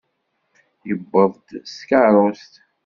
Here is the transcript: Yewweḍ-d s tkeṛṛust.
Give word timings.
Yewweḍ-d 0.87 1.49
s 1.73 1.75
tkeṛṛust. 1.79 2.53